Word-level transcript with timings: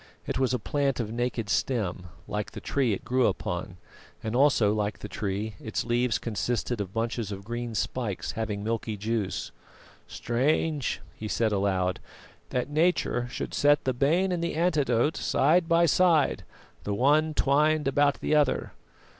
It 0.25 0.39
was 0.39 0.51
a 0.51 0.57
plant 0.57 0.99
of 0.99 1.11
naked 1.11 1.47
stem, 1.47 2.07
like 2.27 2.53
the 2.53 2.59
tree 2.59 2.91
it 2.91 3.05
grew 3.05 3.27
upon; 3.27 3.77
and, 4.23 4.35
also 4.35 4.73
like 4.73 4.97
the 4.97 5.07
tree, 5.07 5.53
its 5.59 5.85
leaves 5.85 6.17
consisted 6.17 6.81
of 6.81 6.91
bunches 6.91 7.31
of 7.31 7.43
green 7.43 7.75
spikes 7.75 8.31
having 8.31 8.61
a 8.61 8.63
milky 8.63 8.97
juice. 8.97 9.51
"Strange," 10.07 11.01
he 11.13 11.27
said 11.27 11.51
aloud, 11.51 11.99
"that 12.49 12.67
Nature 12.67 13.27
should 13.29 13.53
set 13.53 13.83
the 13.83 13.93
bane 13.93 14.31
and 14.31 14.43
the 14.43 14.55
antidote 14.55 15.17
side 15.17 15.69
by 15.69 15.85
side, 15.85 16.45
the 16.83 16.95
one 16.95 17.35
twined 17.35 17.87
about 17.87 18.21
the 18.21 18.33
other. 18.33 18.73